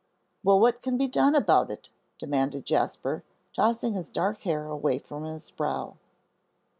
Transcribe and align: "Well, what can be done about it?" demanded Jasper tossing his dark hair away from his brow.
"Well, 0.43 0.59
what 0.59 0.81
can 0.81 0.97
be 0.97 1.07
done 1.07 1.35
about 1.35 1.69
it?" 1.69 1.89
demanded 2.17 2.65
Jasper 2.65 3.23
tossing 3.53 3.93
his 3.93 4.09
dark 4.09 4.41
hair 4.41 4.65
away 4.65 4.97
from 4.97 5.25
his 5.25 5.51
brow. 5.51 5.93